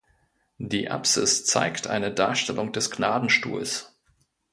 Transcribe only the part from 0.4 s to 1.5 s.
Die Apsis